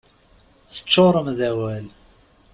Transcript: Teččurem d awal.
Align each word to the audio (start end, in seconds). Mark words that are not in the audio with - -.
Teččurem 0.73 1.27
d 1.37 1.39
awal. 1.49 1.85